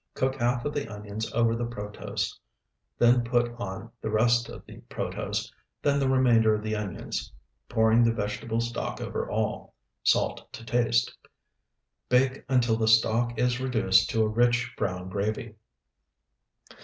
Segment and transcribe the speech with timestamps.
[0.15, 2.35] Cook half of the onions over the protose,
[2.97, 5.51] then put on the rest of the protose,
[5.83, 7.31] then the remainder of the onions,
[7.69, 9.75] pouring the vegetable stock over all.
[10.01, 11.15] Salt to taste.
[12.09, 15.53] Bake until the stock is reduced to a rich brown gravy.